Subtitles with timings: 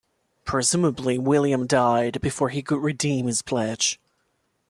[0.45, 3.99] Presumably William died before he could redeem his pledge.